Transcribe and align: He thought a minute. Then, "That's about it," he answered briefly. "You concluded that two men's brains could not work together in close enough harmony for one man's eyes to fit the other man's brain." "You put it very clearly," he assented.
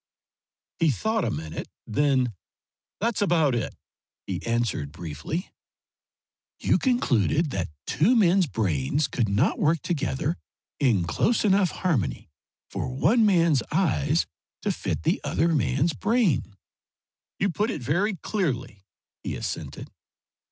He 0.79 0.89
thought 0.89 1.23
a 1.23 1.29
minute. 1.29 1.67
Then, 1.85 2.33
"That's 2.99 3.21
about 3.21 3.53
it," 3.53 3.75
he 4.25 4.43
answered 4.47 4.91
briefly. 4.91 5.53
"You 6.59 6.79
concluded 6.79 7.51
that 7.51 7.69
two 7.85 8.15
men's 8.15 8.47
brains 8.47 9.07
could 9.07 9.29
not 9.29 9.59
work 9.59 9.79
together 9.83 10.37
in 10.79 11.03
close 11.03 11.45
enough 11.45 11.69
harmony 11.69 12.31
for 12.71 12.89
one 12.91 13.27
man's 13.27 13.61
eyes 13.71 14.25
to 14.63 14.71
fit 14.71 15.03
the 15.03 15.21
other 15.23 15.49
man's 15.53 15.93
brain." 15.93 16.57
"You 17.37 17.51
put 17.51 17.69
it 17.69 17.83
very 17.83 18.15
clearly," 18.15 18.87
he 19.21 19.35
assented. 19.35 19.91